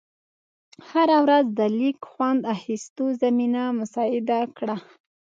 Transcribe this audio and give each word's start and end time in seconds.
هره 0.89 1.17
ورځ 1.23 1.45
د 1.59 1.61
لیږ 1.79 1.97
خوند 2.11 2.41
اخېستو 2.55 3.05
زمینه 3.21 3.63
مساعده 3.79 4.39
کړه. 4.57 4.75